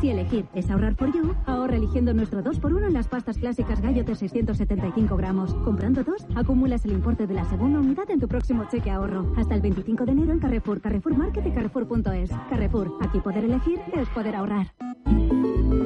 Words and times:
Si 0.00 0.10
elegir 0.10 0.46
es 0.54 0.70
ahorrar 0.70 0.96
por 0.96 1.12
you, 1.12 1.34
ahorra 1.46 1.76
eligiendo 1.76 2.12
nuestro 2.12 2.42
2x1 2.42 2.86
en 2.86 2.92
las 2.92 3.08
pastas 3.08 3.38
clásicas 3.38 3.80
Gallo 3.80 4.04
de 4.04 4.14
675 4.14 5.16
gramos. 5.16 5.54
Comprando 5.54 6.04
dos, 6.04 6.26
acumulas 6.34 6.84
el 6.84 6.92
importe 6.92 7.26
de 7.26 7.34
la 7.34 7.44
segunda 7.44 7.78
unidad 7.80 8.10
en 8.10 8.20
tu 8.20 8.28
próximo 8.28 8.64
cheque 8.70 8.90
ahorro. 8.90 9.32
Hasta 9.36 9.54
el 9.54 9.60
25 9.60 10.04
de 10.04 10.12
enero 10.12 10.32
en 10.32 10.40
Carrefour, 10.40 10.80
Carrefour 10.80 11.16
Market 11.16 11.46
y 11.46 11.50
Carrefour.es. 11.52 12.30
Carrefour, 12.50 12.92
aquí 13.00 13.20
poder 13.20 13.44
elegir 13.44 13.80
es 13.94 14.08
poder 14.10 14.36
ahorrar. 14.36 14.74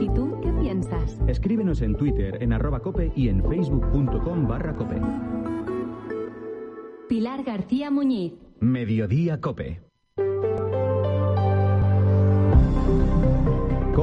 ¿Y 0.01 0.09
tú 0.15 0.39
qué 0.43 0.53
piensas? 0.53 1.21
Escríbenos 1.27 1.83
en 1.83 1.97
Twitter, 1.97 2.43
en 2.43 2.53
arroba 2.53 2.81
cope 2.81 3.13
y 3.15 3.29
en 3.29 3.43
facebook.com 3.43 4.47
barra 4.49 4.75
cope. 4.75 5.01
Pilar 7.09 7.43
García 7.43 7.91
Muñiz. 7.91 8.35
Mediodía 8.61 9.41
Cope. 9.41 9.88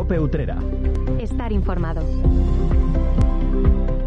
Cope 0.05 0.19
Utrera. 0.19 0.59
Estar 1.19 1.51
informado. 1.51 2.03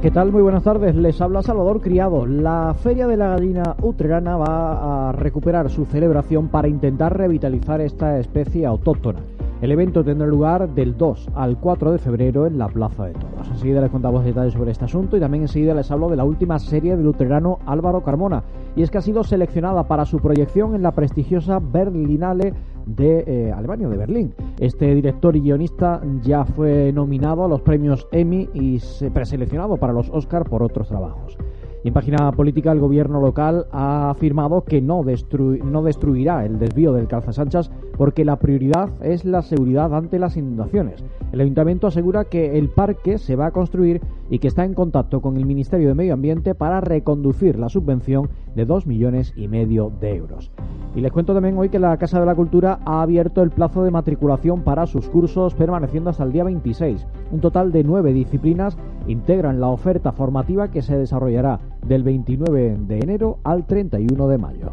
¿Qué 0.01 0.13
tal? 0.13 0.31
Muy 0.31 0.43
buenas 0.43 0.63
tardes. 0.63 0.95
Les 0.95 1.21
habla 1.21 1.43
Salvador 1.43 1.81
Criado. 1.81 2.25
La 2.25 2.73
Feria 2.81 3.09
de 3.09 3.17
la 3.17 3.31
Gallina 3.31 3.75
Utrerana 3.83 4.37
va 4.37 5.09
a 5.09 5.13
recuperar 5.13 5.71
su 5.71 5.87
celebración 5.87 6.51
para 6.51 6.69
intentar 6.69 7.19
revitalizar 7.19 7.81
esta 7.81 8.17
especie 8.21 8.65
autóctona. 8.65 9.19
El 9.61 9.73
evento 9.73 10.05
tendrá 10.05 10.29
lugar 10.29 10.69
del 10.69 10.97
2 10.97 11.31
al 11.35 11.57
4 11.59 11.91
de 11.91 11.99
febrero 11.99 12.47
en 12.47 12.59
la 12.59 12.69
Plaza 12.69 13.07
de 13.07 13.15
Toros. 13.15 13.49
Enseguida 13.51 13.81
les 13.81 13.91
contamos 13.91 14.25
detalles 14.25 14.53
sobre 14.53 14.71
este 14.71 14.85
asunto 14.85 15.17
y 15.17 15.21
también 15.21 15.43
enseguida 15.43 15.75
les 15.75 15.91
hablo 15.91 16.09
de 16.09 16.15
la 16.15 16.23
última 16.23 16.61
serie 16.61 16.95
del 16.95 17.07
luterano 17.07 17.59
Álvaro 17.67 18.05
Carmona. 18.05 18.45
Y 18.77 18.83
es 18.83 18.93
que 18.93 18.99
ha 18.99 19.03
sido 19.03 19.25
seleccionada 19.25 19.89
para 19.89 20.05
su 20.05 20.21
proyección 20.21 20.77
en 20.77 20.85
la 20.85 20.93
prestigiosa 20.93 21.59
Berlinale 21.59 22.55
de 22.89 23.25
eh, 23.27 23.53
Alemania, 23.53 23.89
de 23.89 23.97
Berlín. 23.97 24.35
Este 24.59 24.95
director 24.95 25.37
y 25.37 25.41
guionista 25.41 26.01
ya 26.23 26.45
fue 26.45 26.93
nominado 26.93 27.45
a 27.45 27.49
los 27.49 27.61
premios 27.61 28.09
Emmy 28.13 28.49
y 28.55 28.81
preseleccionado 29.11 29.77
para 29.77 29.93
los 29.93 30.09
Oscar 30.11 30.45
por 30.45 30.63
otros 30.63 30.89
trabajos. 30.89 31.37
En 31.85 31.95
página 31.95 32.33
política, 32.33 32.73
el 32.73 32.81
gobierno 32.81 33.21
local 33.21 33.67
ha 33.71 34.11
afirmado 34.11 34.63
que 34.65 34.81
no, 34.81 35.05
no 35.05 35.83
destruirá 35.83 36.45
el 36.45 36.59
desvío 36.59 36.93
del 36.93 37.07
Calzasanchas 37.07 37.71
porque 37.99 38.25
la 38.25 38.37
prioridad 38.37 38.91
es 39.03 39.25
la 39.25 39.43
seguridad 39.43 39.93
ante 39.93 40.21
las 40.21 40.37
inundaciones. 40.37 41.05
El 41.33 41.41
ayuntamiento 41.41 41.89
asegura 41.89 42.25
que 42.25 42.57
el 42.57 42.71
parque 42.71 43.19
se 43.19 43.37
va 43.37 43.47
a 43.47 43.51
construir 43.51 44.01
y 44.31 44.39
que 44.39 44.49
está 44.49 44.65
en 44.65 44.73
contacto 44.73 45.21
con 45.21 45.37
el 45.37 45.45
Ministerio 45.45 45.89
de 45.89 45.95
Medio 45.95 46.15
Ambiente 46.15 46.55
para 46.55 46.81
reconducir 46.81 47.59
la 47.59 47.69
subvención 47.69 48.31
de 48.55 48.65
2 48.65 48.87
millones 48.87 49.35
y 49.37 49.49
medio 49.49 49.93
de 50.01 50.15
euros. 50.15 50.51
Y 50.95 51.01
les 51.01 51.13
cuento 51.13 51.35
también 51.35 51.59
hoy 51.59 51.69
que 51.69 51.79
la 51.79 51.97
Casa 51.97 52.21
de 52.21 52.27
la 52.27 52.35
Cultura 52.35 52.79
ha 52.85 53.03
abierto 53.03 53.43
el 53.43 53.51
plazo 53.51 53.83
de 53.83 53.91
matriculación 53.91 54.63
para 54.63 54.87
sus 54.87 55.09
cursos 55.09 55.55
permaneciendo 55.55 56.11
hasta 56.11 56.25
el 56.25 56.33
día 56.33 56.45
26. 56.45 57.07
Un 57.33 57.41
total 57.41 57.73
de 57.73 57.83
nueve 57.85 58.13
disciplinas 58.13 58.79
integran 59.09 59.61
la 59.61 59.69
oferta 59.69 60.13
formativa 60.13 60.71
que 60.71 60.83
se 60.83 60.97
desarrollará 60.97 61.59
del 61.85 62.05
29 62.05 62.77
de 62.87 62.99
enero 62.99 63.39
al 63.43 63.67
31 63.67 64.29
de 64.29 64.39
mayo. 64.39 64.73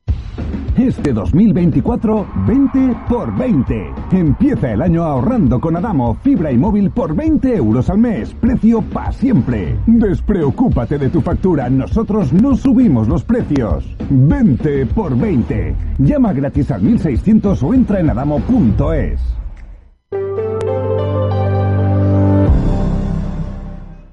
Este 0.77 1.11
2024, 1.11 2.25
20 2.47 2.95
por 3.09 3.35
20. 3.35 3.93
Empieza 4.11 4.71
el 4.71 4.81
año 4.81 5.03
ahorrando 5.03 5.59
con 5.59 5.75
Adamo, 5.75 6.15
fibra 6.23 6.49
y 6.51 6.57
móvil 6.57 6.91
por 6.91 7.13
20 7.13 7.57
euros 7.57 7.89
al 7.89 7.97
mes. 7.97 8.33
Precio 8.35 8.81
para 8.81 9.11
siempre. 9.11 9.77
Despreocúpate 9.85 10.97
de 10.97 11.09
tu 11.09 11.21
factura, 11.21 11.69
nosotros 11.69 12.31
no 12.31 12.55
subimos 12.55 13.09
los 13.09 13.23
precios. 13.23 13.85
20 14.09 14.85
por 14.87 15.17
20. 15.17 15.75
Llama 15.99 16.31
gratis 16.31 16.71
al 16.71 16.81
1600 16.81 17.63
o 17.63 17.73
entra 17.73 17.99
en 17.99 18.09
adamo.es. 18.09 19.40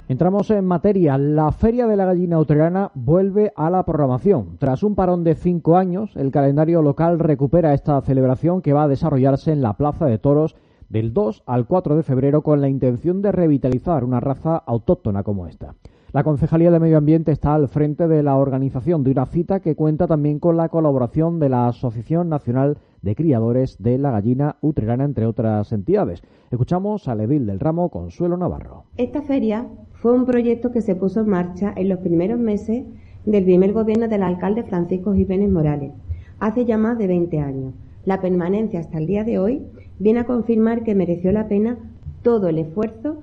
Entramos 0.09 0.51
en 0.51 0.65
materia. 0.65 1.19
La 1.19 1.53
Feria 1.53 1.87
de 1.87 1.95
la 1.95 2.07
Gallina 2.07 2.39
Utrerana 2.39 2.91
vuelve 2.95 3.53
a 3.55 3.69
la 3.69 3.85
programación. 3.85 4.57
Tras 4.57 4.83
un 4.83 4.95
parón 4.95 5.23
de 5.23 5.35
cinco 5.35 5.77
años, 5.77 6.17
el 6.17 6.31
calendario 6.31 6.81
local 6.81 7.19
recupera 7.19 7.75
esta 7.75 8.01
celebración 8.01 8.63
que 8.63 8.73
va 8.73 8.85
a 8.85 8.89
desarrollarse 8.89 9.53
en 9.53 9.61
la 9.61 9.75
Plaza 9.75 10.07
de 10.07 10.17
Toros 10.17 10.57
del 10.89 11.13
2 11.13 11.43
al 11.45 11.67
4 11.67 11.95
de 11.97 12.03
febrero 12.03 12.41
con 12.41 12.63
la 12.63 12.71
intención 12.71 13.21
de 13.21 13.33
revitalizar 13.33 14.03
una 14.03 14.19
raza 14.19 14.57
autóctona 14.57 15.23
como 15.25 15.47
esta. 15.47 15.75
La 16.11 16.25
Concejalía 16.25 16.71
de 16.71 16.81
Medio 16.81 16.97
Ambiente 16.97 17.33
está 17.33 17.55
al 17.55 17.69
frente 17.69 18.09
de 18.09 18.23
la 18.23 18.37
organización 18.37 19.05
de 19.05 19.11
una 19.11 19.27
cita 19.27 19.61
que 19.61 19.75
cuenta 19.75 20.07
también 20.07 20.39
con 20.39 20.57
la 20.57 20.71
colaboración 20.71 21.39
de 21.39 21.51
la 21.51 21.69
Asociación 21.69 22.31
Nacional 22.31 22.79
de 23.03 23.15
Criadores 23.15 23.77
de 23.79 23.99
la 23.99 24.11
Gallina 24.11 24.57
Utrerana, 24.63 25.05
entre 25.05 25.27
otras 25.27 25.71
entidades. 25.71 26.23
Escuchamos 26.51 27.09
a 27.09 27.15
Levil 27.15 27.45
del 27.45 27.61
Ramo 27.61 27.91
Consuelo 27.91 28.39
Navarro. 28.39 28.85
Esta 28.97 29.21
feria 29.21 29.67
fue 30.01 30.15
un 30.15 30.25
proyecto 30.25 30.73
que 30.73 30.81
se 30.81 30.95
puso 30.95 31.21
en 31.21 31.29
marcha 31.29 31.75
en 31.77 31.91
los 31.91 31.99
primeros 31.99 32.41
meses 32.41 32.87
del 33.27 33.45
primer 33.45 33.75
gobierno 33.75 34.09
del 34.09 34.23
alcalde 34.23 34.63
Francisco 34.63 35.13
Jiménez 35.13 35.51
Morales, 35.51 35.93
hace 36.41 36.65
ya 36.65 36.79
más 36.79 36.97
de 36.97 37.07
20 37.07 37.39
años. 37.39 37.75
La 38.07 38.23
permanencia 38.23 38.81
hasta 38.81 38.97
el 38.97 39.07
día 39.07 39.25
de 39.25 39.39
hoy 39.39 39.67
viene 39.99 40.21
a 40.21 40.27
confirmar 40.27 40.85
que 40.85 40.95
mereció 40.95 41.33
la 41.33 41.49
pena 41.49 41.77
todo 42.23 42.49
el 42.49 42.57
esfuerzo 42.57 43.19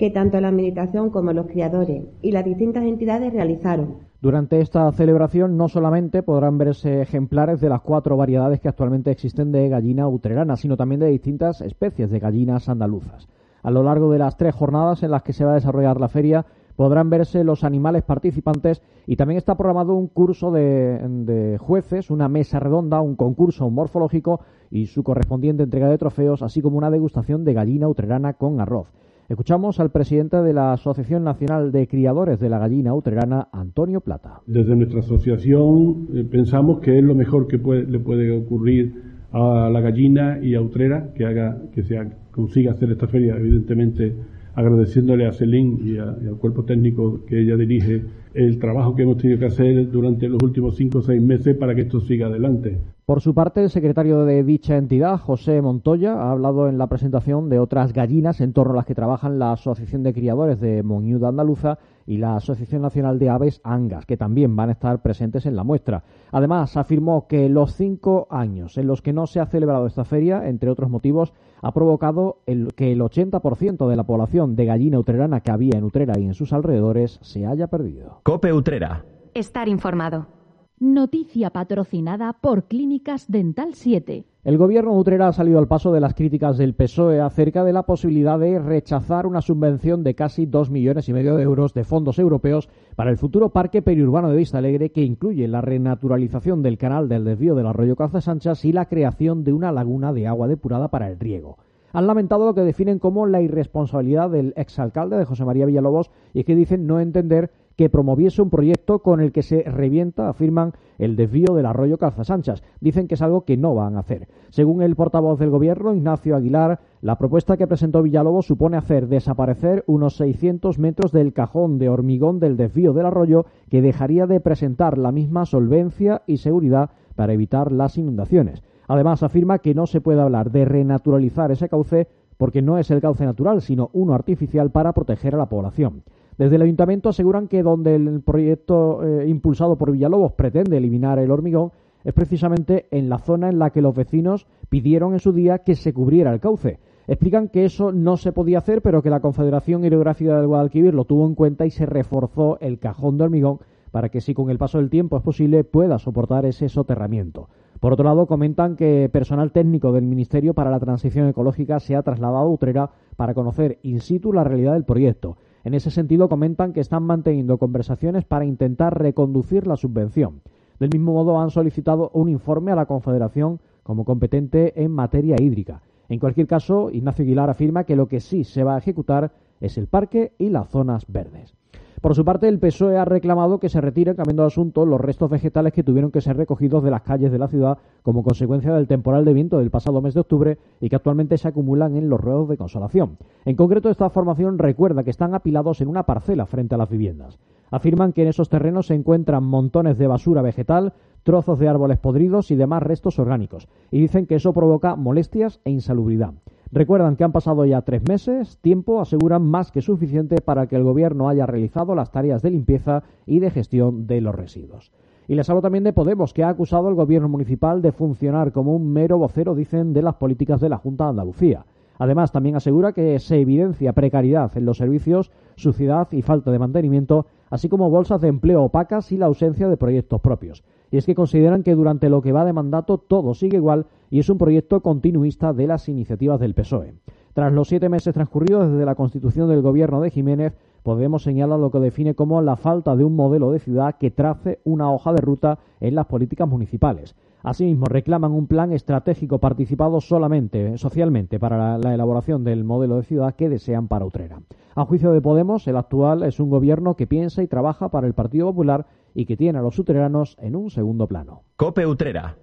que 0.00 0.08
tanto 0.08 0.40
la 0.40 0.48
Administración 0.48 1.10
como 1.10 1.34
los 1.34 1.46
criadores 1.46 2.04
y 2.22 2.32
las 2.32 2.42
distintas 2.42 2.84
entidades 2.84 3.34
realizaron. 3.34 3.98
Durante 4.22 4.62
esta 4.62 4.90
celebración 4.92 5.58
no 5.58 5.68
solamente 5.68 6.22
podrán 6.22 6.56
verse 6.56 7.02
ejemplares 7.02 7.60
de 7.60 7.68
las 7.68 7.82
cuatro 7.82 8.16
variedades 8.16 8.60
que 8.60 8.70
actualmente 8.70 9.10
existen 9.10 9.52
de 9.52 9.68
gallina 9.68 10.08
utrerana, 10.08 10.56
sino 10.56 10.78
también 10.78 11.02
de 11.02 11.08
distintas 11.08 11.60
especies 11.60 12.10
de 12.10 12.18
gallinas 12.18 12.70
andaluzas. 12.70 13.28
A 13.62 13.70
lo 13.70 13.82
largo 13.82 14.10
de 14.10 14.18
las 14.18 14.38
tres 14.38 14.54
jornadas 14.54 15.02
en 15.02 15.10
las 15.10 15.22
que 15.22 15.34
se 15.34 15.44
va 15.44 15.50
a 15.50 15.56
desarrollar 15.56 16.00
la 16.00 16.08
feria, 16.08 16.46
podrán 16.76 17.10
verse 17.10 17.44
los 17.44 17.62
animales 17.62 18.02
participantes 18.02 18.80
y 19.06 19.16
también 19.16 19.36
está 19.36 19.54
programado 19.54 19.92
un 19.92 20.06
curso 20.06 20.50
de, 20.50 20.98
de, 21.26 21.58
jueces, 21.58 22.10
una 22.10 22.30
mesa 22.30 22.58
redonda, 22.58 23.02
un 23.02 23.16
concurso 23.16 23.68
morfológico 23.68 24.40
y 24.70 24.86
su 24.86 25.02
correspondiente 25.02 25.64
entrega 25.64 25.90
de 25.90 25.98
trofeos, 25.98 26.42
así 26.42 26.62
como 26.62 26.78
una 26.78 26.90
degustación 26.90 27.44
de 27.44 27.52
gallina 27.52 27.86
utrerana 27.86 28.32
con 28.32 28.62
arroz. 28.62 28.90
Escuchamos 29.30 29.78
al 29.78 29.92
presidente 29.92 30.38
de 30.38 30.52
la 30.52 30.72
Asociación 30.72 31.22
Nacional 31.22 31.70
de 31.70 31.86
Criadores 31.86 32.40
de 32.40 32.48
la 32.48 32.58
Gallina 32.58 32.96
Utrerana, 32.96 33.46
Antonio 33.52 34.00
Plata. 34.00 34.40
Desde 34.44 34.74
nuestra 34.74 34.98
asociación 34.98 36.08
eh, 36.12 36.24
pensamos 36.28 36.80
que 36.80 36.98
es 36.98 37.04
lo 37.04 37.14
mejor 37.14 37.46
que 37.46 37.56
le 37.56 38.00
puede 38.00 38.36
ocurrir 38.36 38.92
a 39.30 39.70
la 39.70 39.80
gallina 39.80 40.40
y 40.42 40.56
a 40.56 40.60
Utrera 40.60 41.12
que 41.14 41.26
haga 41.26 41.62
que 41.72 41.84
se 41.84 41.96
consiga 42.32 42.72
hacer 42.72 42.90
esta 42.90 43.06
feria, 43.06 43.36
evidentemente 43.36 44.16
agradeciéndole 44.56 45.28
a 45.28 45.32
Celín 45.32 45.78
y, 45.84 45.96
al 45.96 46.36
cuerpo 46.40 46.64
técnico 46.64 47.24
que 47.24 47.40
ella 47.40 47.56
dirige 47.56 48.02
el 48.34 48.58
trabajo 48.58 48.96
que 48.96 49.02
hemos 49.02 49.18
tenido 49.18 49.38
que 49.38 49.46
hacer 49.46 49.92
durante 49.92 50.28
los 50.28 50.42
últimos 50.42 50.74
cinco 50.74 50.98
o 50.98 51.02
seis 51.02 51.22
meses 51.22 51.56
para 51.56 51.76
que 51.76 51.82
esto 51.82 52.00
siga 52.00 52.26
adelante. 52.26 52.78
Por 53.10 53.20
su 53.20 53.34
parte, 53.34 53.60
el 53.60 53.70
secretario 53.70 54.24
de 54.24 54.44
dicha 54.44 54.76
entidad, 54.76 55.18
José 55.18 55.60
Montoya, 55.60 56.12
ha 56.12 56.30
hablado 56.30 56.68
en 56.68 56.78
la 56.78 56.86
presentación 56.86 57.48
de 57.48 57.58
otras 57.58 57.92
gallinas 57.92 58.40
en 58.40 58.52
torno 58.52 58.74
a 58.74 58.76
las 58.76 58.86
que 58.86 58.94
trabajan 58.94 59.40
la 59.40 59.50
Asociación 59.50 60.04
de 60.04 60.14
Criadores 60.14 60.60
de 60.60 60.84
Moñuda 60.84 61.26
Andaluza 61.26 61.78
y 62.06 62.18
la 62.18 62.36
Asociación 62.36 62.82
Nacional 62.82 63.18
de 63.18 63.28
Aves 63.28 63.60
Angas, 63.64 64.06
que 64.06 64.16
también 64.16 64.54
van 64.54 64.68
a 64.68 64.74
estar 64.74 65.02
presentes 65.02 65.44
en 65.44 65.56
la 65.56 65.64
muestra. 65.64 66.04
Además, 66.30 66.76
afirmó 66.76 67.26
que 67.26 67.48
los 67.48 67.74
cinco 67.74 68.28
años 68.30 68.78
en 68.78 68.86
los 68.86 69.02
que 69.02 69.12
no 69.12 69.26
se 69.26 69.40
ha 69.40 69.46
celebrado 69.46 69.88
esta 69.88 70.04
feria, 70.04 70.46
entre 70.48 70.70
otros 70.70 70.88
motivos, 70.88 71.32
ha 71.62 71.74
provocado 71.74 72.42
el, 72.46 72.74
que 72.76 72.92
el 72.92 73.00
80% 73.00 73.88
de 73.88 73.96
la 73.96 74.04
población 74.04 74.54
de 74.54 74.66
gallina 74.66 75.00
utrerana 75.00 75.40
que 75.40 75.50
había 75.50 75.76
en 75.76 75.82
Utrera 75.82 76.16
y 76.16 76.26
en 76.26 76.34
sus 76.34 76.52
alrededores 76.52 77.18
se 77.22 77.44
haya 77.44 77.66
perdido. 77.66 78.20
Cope 78.22 78.52
Utrera. 78.52 79.04
Estar 79.34 79.68
informado. 79.68 80.39
Noticia 80.82 81.50
patrocinada 81.50 82.32
por 82.32 82.64
Clínicas 82.64 83.30
Dental 83.30 83.74
7. 83.74 84.24
El 84.44 84.56
gobierno 84.56 84.94
de 84.94 85.00
Utrera 85.00 85.28
ha 85.28 85.32
salido 85.34 85.58
al 85.58 85.68
paso 85.68 85.92
de 85.92 86.00
las 86.00 86.14
críticas 86.14 86.56
del 86.56 86.72
PSOE 86.72 87.20
acerca 87.20 87.64
de 87.64 87.74
la 87.74 87.82
posibilidad 87.82 88.38
de 88.38 88.58
rechazar 88.58 89.26
una 89.26 89.42
subvención 89.42 90.02
de 90.02 90.14
casi 90.14 90.46
dos 90.46 90.70
millones 90.70 91.06
y 91.10 91.12
medio 91.12 91.36
de 91.36 91.42
euros 91.42 91.74
de 91.74 91.84
fondos 91.84 92.18
europeos 92.18 92.70
para 92.96 93.10
el 93.10 93.18
futuro 93.18 93.50
parque 93.50 93.82
periurbano 93.82 94.30
de 94.30 94.38
Vista 94.38 94.56
Alegre 94.56 94.90
que 94.90 95.02
incluye 95.02 95.46
la 95.48 95.60
renaturalización 95.60 96.62
del 96.62 96.78
canal 96.78 97.10
del 97.10 97.26
desvío 97.26 97.54
del 97.54 97.66
arroyo 97.66 97.94
Sanchas 98.18 98.64
y 98.64 98.72
la 98.72 98.86
creación 98.86 99.44
de 99.44 99.52
una 99.52 99.72
laguna 99.72 100.14
de 100.14 100.28
agua 100.28 100.48
depurada 100.48 100.88
para 100.88 101.10
el 101.10 101.20
riego 101.20 101.58
han 101.92 102.06
lamentado 102.06 102.46
lo 102.46 102.54
que 102.54 102.60
definen 102.62 102.98
como 102.98 103.26
la 103.26 103.40
irresponsabilidad 103.42 104.30
del 104.30 104.54
exalcalde 104.56 105.16
de 105.16 105.24
José 105.24 105.44
María 105.44 105.66
Villalobos 105.66 106.10
y 106.32 106.44
que 106.44 106.54
dicen 106.54 106.86
no 106.86 107.00
entender 107.00 107.50
que 107.80 107.88
promoviese 107.88 108.42
un 108.42 108.50
proyecto 108.50 108.98
con 108.98 109.20
el 109.20 109.32
que 109.32 109.42
se 109.42 109.62
revienta, 109.62 110.28
afirman, 110.28 110.74
el 110.98 111.16
desvío 111.16 111.54
del 111.54 111.64
arroyo 111.64 111.96
Calzasanchas. 111.96 112.62
Dicen 112.78 113.08
que 113.08 113.14
es 113.14 113.22
algo 113.22 113.46
que 113.46 113.56
no 113.56 113.74
van 113.74 113.96
a 113.96 114.00
hacer. 114.00 114.28
Según 114.50 114.82
el 114.82 114.96
portavoz 114.96 115.38
del 115.38 115.48
Gobierno, 115.48 115.94
Ignacio 115.94 116.36
Aguilar, 116.36 116.80
la 117.00 117.16
propuesta 117.16 117.56
que 117.56 117.66
presentó 117.66 118.02
Villalobos 118.02 118.44
supone 118.44 118.76
hacer 118.76 119.08
desaparecer 119.08 119.82
unos 119.86 120.16
600 120.16 120.78
metros 120.78 121.10
del 121.10 121.32
cajón 121.32 121.78
de 121.78 121.88
hormigón 121.88 122.38
del 122.38 122.58
desvío 122.58 122.92
del 122.92 123.06
arroyo 123.06 123.46
que 123.70 123.80
dejaría 123.80 124.26
de 124.26 124.40
presentar 124.40 124.98
la 124.98 125.10
misma 125.10 125.46
solvencia 125.46 126.20
y 126.26 126.36
seguridad 126.36 126.90
para 127.16 127.32
evitar 127.32 127.72
las 127.72 127.96
inundaciones. 127.96 128.62
Además, 128.88 129.22
afirma 129.22 129.60
que 129.60 129.74
no 129.74 129.86
se 129.86 130.02
puede 130.02 130.20
hablar 130.20 130.50
de 130.50 130.66
renaturalizar 130.66 131.50
ese 131.50 131.70
cauce 131.70 132.08
porque 132.36 132.60
no 132.60 132.76
es 132.76 132.90
el 132.90 133.00
cauce 133.00 133.24
natural, 133.24 133.62
sino 133.62 133.88
uno 133.94 134.12
artificial 134.12 134.70
para 134.70 134.92
proteger 134.92 135.34
a 135.34 135.38
la 135.38 135.48
población. 135.48 136.02
Desde 136.40 136.56
el 136.56 136.62
ayuntamiento 136.62 137.10
aseguran 137.10 137.48
que 137.48 137.62
donde 137.62 137.96
el 137.96 138.22
proyecto 138.22 139.04
eh, 139.04 139.28
impulsado 139.28 139.76
por 139.76 139.92
Villalobos 139.92 140.32
pretende 140.32 140.78
eliminar 140.78 141.18
el 141.18 141.30
hormigón 141.30 141.70
es 142.02 142.14
precisamente 142.14 142.86
en 142.90 143.10
la 143.10 143.18
zona 143.18 143.50
en 143.50 143.58
la 143.58 143.68
que 143.68 143.82
los 143.82 143.94
vecinos 143.94 144.46
pidieron 144.70 145.12
en 145.12 145.18
su 145.18 145.34
día 145.34 145.58
que 145.58 145.74
se 145.74 145.92
cubriera 145.92 146.32
el 146.32 146.40
cauce. 146.40 146.78
Explican 147.06 147.48
que 147.48 147.66
eso 147.66 147.92
no 147.92 148.16
se 148.16 148.32
podía 148.32 148.56
hacer, 148.56 148.80
pero 148.80 149.02
que 149.02 149.10
la 149.10 149.20
Confederación 149.20 149.84
Hidrográfica 149.84 150.38
del 150.38 150.46
Guadalquivir 150.46 150.94
lo 150.94 151.04
tuvo 151.04 151.26
en 151.26 151.34
cuenta 151.34 151.66
y 151.66 151.70
se 151.70 151.84
reforzó 151.84 152.58
el 152.60 152.78
cajón 152.78 153.18
de 153.18 153.24
hormigón 153.24 153.58
para 153.90 154.08
que 154.08 154.22
si 154.22 154.32
con 154.32 154.48
el 154.48 154.56
paso 154.56 154.78
del 154.78 154.88
tiempo 154.88 155.18
es 155.18 155.22
posible 155.22 155.62
pueda 155.62 155.98
soportar 155.98 156.46
ese 156.46 156.70
soterramiento. 156.70 157.50
Por 157.80 157.92
otro 157.92 158.06
lado, 158.06 158.26
comentan 158.26 158.76
que 158.76 159.10
personal 159.12 159.52
técnico 159.52 159.92
del 159.92 160.06
Ministerio 160.06 160.54
para 160.54 160.70
la 160.70 160.80
Transición 160.80 161.28
Ecológica 161.28 161.80
se 161.80 161.96
ha 161.96 162.02
trasladado 162.02 162.46
a 162.46 162.50
Utrera 162.50 162.92
para 163.16 163.34
conocer 163.34 163.78
in 163.82 164.00
situ 164.00 164.32
la 164.32 164.42
realidad 164.42 164.72
del 164.72 164.84
proyecto. 164.84 165.36
En 165.64 165.74
ese 165.74 165.90
sentido, 165.90 166.28
comentan 166.28 166.72
que 166.72 166.80
están 166.80 167.02
manteniendo 167.02 167.58
conversaciones 167.58 168.24
para 168.24 168.44
intentar 168.44 168.98
reconducir 168.98 169.66
la 169.66 169.76
subvención. 169.76 170.40
Del 170.78 170.90
mismo 170.90 171.12
modo, 171.12 171.40
han 171.40 171.50
solicitado 171.50 172.10
un 172.14 172.28
informe 172.28 172.72
a 172.72 172.76
la 172.76 172.86
Confederación 172.86 173.60
como 173.82 174.04
competente 174.04 174.82
en 174.82 174.90
materia 174.90 175.36
hídrica. 175.40 175.82
En 176.08 176.18
cualquier 176.18 176.46
caso, 176.46 176.90
Ignacio 176.90 177.24
Aguilar 177.24 177.50
afirma 177.50 177.84
que 177.84 177.96
lo 177.96 178.08
que 178.08 178.20
sí 178.20 178.44
se 178.44 178.64
va 178.64 178.74
a 178.74 178.78
ejecutar 178.78 179.32
es 179.60 179.76
el 179.76 179.86
parque 179.86 180.32
y 180.38 180.48
las 180.48 180.68
zonas 180.70 181.04
verdes. 181.06 181.54
Por 182.00 182.14
su 182.14 182.24
parte, 182.24 182.48
el 182.48 182.58
PSOE 182.58 182.96
ha 182.96 183.04
reclamado 183.04 183.60
que 183.60 183.68
se 183.68 183.78
retiren, 183.78 184.16
cambiando 184.16 184.44
de 184.44 184.46
asunto, 184.46 184.86
los 184.86 184.98
restos 184.98 185.28
vegetales 185.28 185.74
que 185.74 185.82
tuvieron 185.82 186.10
que 186.10 186.22
ser 186.22 186.34
recogidos 186.34 186.82
de 186.82 186.90
las 186.90 187.02
calles 187.02 187.30
de 187.30 187.38
la 187.38 187.46
ciudad 187.46 187.76
como 188.02 188.22
consecuencia 188.22 188.72
del 188.72 188.86
temporal 188.86 189.26
de 189.26 189.34
viento 189.34 189.58
del 189.58 189.70
pasado 189.70 190.00
mes 190.00 190.14
de 190.14 190.20
octubre 190.20 190.58
y 190.80 190.88
que 190.88 190.96
actualmente 190.96 191.36
se 191.36 191.48
acumulan 191.48 191.96
en 191.96 192.08
los 192.08 192.18
ruedos 192.18 192.48
de 192.48 192.56
consolación. 192.56 193.18
En 193.44 193.54
concreto, 193.54 193.90
esta 193.90 194.08
formación 194.08 194.58
recuerda 194.58 195.04
que 195.04 195.10
están 195.10 195.34
apilados 195.34 195.82
en 195.82 195.88
una 195.88 196.04
parcela 196.04 196.46
frente 196.46 196.74
a 196.74 196.78
las 196.78 196.88
viviendas. 196.88 197.38
Afirman 197.70 198.14
que 198.14 198.22
en 198.22 198.28
esos 198.28 198.48
terrenos 198.48 198.86
se 198.86 198.94
encuentran 198.94 199.44
montones 199.44 199.98
de 199.98 200.06
basura 200.06 200.40
vegetal, 200.40 200.94
trozos 201.22 201.58
de 201.58 201.68
árboles 201.68 201.98
podridos 201.98 202.50
y 202.50 202.56
demás 202.56 202.82
restos 202.82 203.18
orgánicos, 203.18 203.68
y 203.90 204.00
dicen 204.00 204.26
que 204.26 204.36
eso 204.36 204.54
provoca 204.54 204.96
molestias 204.96 205.60
e 205.64 205.70
insalubridad. 205.70 206.32
Recuerdan 206.72 207.16
que 207.16 207.24
han 207.24 207.32
pasado 207.32 207.64
ya 207.64 207.82
tres 207.82 208.02
meses, 208.08 208.58
tiempo 208.58 209.00
aseguran 209.00 209.42
más 209.42 209.72
que 209.72 209.82
suficiente 209.82 210.40
para 210.40 210.68
que 210.68 210.76
el 210.76 210.84
Gobierno 210.84 211.28
haya 211.28 211.44
realizado 211.44 211.96
las 211.96 212.12
tareas 212.12 212.42
de 212.42 212.50
limpieza 212.50 213.02
y 213.26 213.40
de 213.40 213.50
gestión 213.50 214.06
de 214.06 214.20
los 214.20 214.36
residuos. 214.36 214.92
Y 215.26 215.34
les 215.34 215.50
hablo 215.50 215.62
también 215.62 215.82
de 215.82 215.92
Podemos, 215.92 216.32
que 216.32 216.44
ha 216.44 216.48
acusado 216.48 216.86
al 216.86 216.94
Gobierno 216.94 217.28
municipal 217.28 217.82
de 217.82 217.90
funcionar 217.90 218.52
como 218.52 218.74
un 218.76 218.92
mero 218.92 219.18
vocero, 219.18 219.56
dicen, 219.56 219.92
de 219.92 220.02
las 220.02 220.14
políticas 220.14 220.60
de 220.60 220.68
la 220.68 220.78
Junta 220.78 221.04
de 221.04 221.10
Andalucía. 221.10 221.64
Además, 222.00 222.32
también 222.32 222.56
asegura 222.56 222.92
que 222.92 223.20
se 223.20 223.40
evidencia 223.40 223.92
precariedad 223.92 224.50
en 224.56 224.64
los 224.64 224.78
servicios, 224.78 225.30
suciedad 225.54 226.08
y 226.10 226.22
falta 226.22 226.50
de 226.50 226.58
mantenimiento, 226.58 227.26
así 227.50 227.68
como 227.68 227.90
bolsas 227.90 228.20
de 228.20 228.28
empleo 228.28 228.64
opacas 228.64 229.12
y 229.12 229.16
la 229.16 229.26
ausencia 229.26 229.68
de 229.68 229.76
proyectos 229.76 230.20
propios 230.20 230.64
y 230.90 230.96
es 230.96 231.06
que 231.06 231.14
consideran 231.14 231.62
que 231.62 231.74
durante 231.74 232.08
lo 232.08 232.22
que 232.22 232.32
va 232.32 232.44
de 232.44 232.52
mandato 232.52 232.98
todo 232.98 233.34
sigue 233.34 233.58
igual 233.58 233.86
y 234.10 234.18
es 234.18 234.28
un 234.28 234.38
proyecto 234.38 234.80
continuista 234.80 235.52
de 235.52 235.66
las 235.66 235.88
iniciativas 235.88 236.40
del 236.40 236.54
PSOE. 236.54 236.94
Tras 237.32 237.52
los 237.52 237.68
siete 237.68 237.88
meses 237.88 238.12
transcurridos 238.12 238.70
desde 238.70 238.84
la 238.84 238.96
constitución 238.96 239.48
del 239.48 239.62
gobierno 239.62 240.00
de 240.00 240.10
Jiménez, 240.10 240.54
podemos 240.82 241.22
señalar 241.22 241.60
lo 241.60 241.70
que 241.70 241.78
define 241.78 242.14
como 242.14 242.42
la 242.42 242.56
falta 242.56 242.96
de 242.96 243.04
un 243.04 243.14
modelo 243.14 243.52
de 243.52 243.60
ciudad 243.60 243.96
que 243.98 244.10
trace 244.10 244.58
una 244.64 244.90
hoja 244.90 245.12
de 245.12 245.20
ruta 245.20 245.58
en 245.80 245.94
las 245.94 246.06
políticas 246.06 246.48
municipales. 246.48 247.14
Asimismo, 247.42 247.86
reclaman 247.86 248.32
un 248.32 248.46
plan 248.46 248.72
estratégico 248.72 249.38
participado 249.38 250.00
solamente 250.00 250.76
socialmente 250.76 251.38
para 251.38 251.78
la, 251.78 251.94
elaboración 251.94 252.44
del 252.44 252.64
modelo 252.64 252.96
de 252.96 253.04
ciudad 253.04 253.34
que 253.34 253.48
desean 253.48 253.88
para 253.88 254.04
Utrera. 254.04 254.40
A 254.74 254.84
juicio 254.84 255.12
de 255.12 255.20
Podemos, 255.20 255.66
el 255.66 255.76
actual 255.76 256.22
es 256.22 256.38
un 256.38 256.50
gobierno 256.50 256.94
que 256.94 257.06
piensa 257.06 257.42
y 257.42 257.46
trabaja 257.46 257.88
para 257.88 258.06
el 258.06 258.14
Partido 258.14 258.46
Popular 258.46 258.86
y 259.14 259.26
que 259.26 259.36
tiene 259.36 259.58
a 259.58 259.62
los 259.62 259.78
utreranos 259.78 260.36
en 260.40 260.54
un 260.54 260.70
segundo 260.70 261.06
plano. 261.06 261.42
Cope 261.56 261.86
Utrera. 261.86 262.36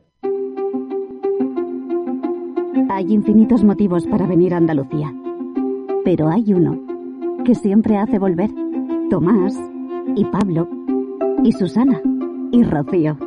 Hay 2.90 3.14
infinitos 3.14 3.64
motivos 3.64 4.06
para 4.08 4.26
venir 4.28 4.54
a 4.54 4.58
Andalucía, 4.58 5.14
pero 6.04 6.30
hay 6.30 6.54
uno 6.54 6.80
que 7.46 7.56
siempre 7.56 7.98
hace 7.98 8.20
volver. 8.20 8.50
Tomás 9.10 9.56
y 10.16 10.26
Pablo 10.26 10.68
y 11.44 11.52
Susana 11.54 12.02
y 12.52 12.64
Rocío. 12.64 13.27